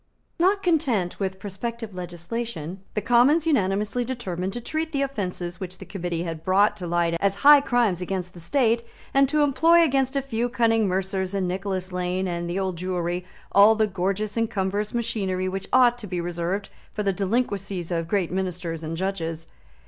[0.39, 5.85] Not content with prospective legislation, the Commons unanimously determined to treat the offences which the
[5.85, 8.81] Committee had brought to light as high crimes against the State,
[9.13, 13.25] and to employ against a few cunning mercers in Nicholas Lane and the Old Jewry
[13.51, 18.07] all the gorgeous and cumbrous machinery which ought to be reserved for the delinquencies of
[18.07, 19.45] great Ministers and Judges.